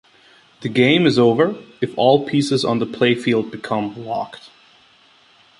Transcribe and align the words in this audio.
The 0.61 0.67
game 0.69 1.05
is 1.05 1.19
over 1.19 1.55
if 1.79 1.95
all 1.95 2.25
pieces 2.25 2.65
on 2.65 2.79
the 2.79 2.87
playfield 2.87 3.51
become 3.51 4.03
locked. 4.03 4.49